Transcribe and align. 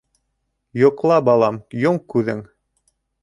Йокла, 0.83 1.19
балам, 1.27 1.59
йом 1.83 2.01
күҙең 2.15 2.45